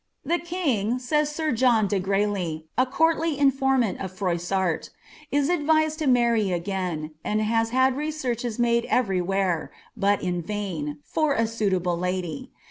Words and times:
"The 0.25 0.39
king," 0.39 0.97
says 0.97 1.39
air 1.39 1.51
John 1.51 1.85
de 1.85 1.99
Gcailly, 1.99 2.63
a 2.75 2.87
courijy 2.87 3.37
infonnani 3.37 4.03
of 4.03 4.11
FW^ 4.17 4.33
•art," 4.57 4.89
it 5.31 5.43
adriaed 5.47 5.95
to 5.99 6.07
marry 6.07 6.51
again, 6.51 7.11
and 7.23 7.39
1ib« 7.39 7.69
had 7.69 7.95
researches 7.95 8.57
made 8.57 8.85
crery 8.85 9.23
where, 9.23 9.71
hut 10.01 10.23
in 10.23 10.41
vain, 10.41 10.97
for 11.03 11.35
u 11.35 11.41
autlable 11.43 11.99
lady. 11.99 12.51